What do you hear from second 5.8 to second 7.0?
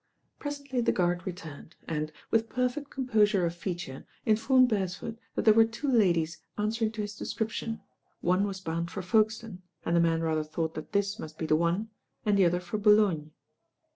ladies answering